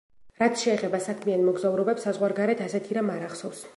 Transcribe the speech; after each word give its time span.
რაც 0.43 0.55
შეეხება 0.61 1.01
„საქმიან 1.07 1.45
მოგზაურობებს 1.49 2.07
საზღვარგარეთ“, 2.07 2.65
ასეთი 2.69 2.99
რამ 2.99 3.13
არ 3.19 3.29
ახსოვს. 3.29 3.63